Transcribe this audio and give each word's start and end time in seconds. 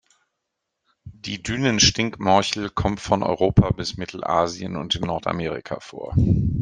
Die 1.03 1.43
Dünen-Stinkmorchel 1.43 2.71
kommt 2.71 3.01
von 3.01 3.21
Europa 3.21 3.69
bis 3.69 3.97
Mittelasien 3.97 4.75
und 4.75 4.95
in 4.95 5.03
Nordamerika 5.03 5.79
vor. 5.79 6.15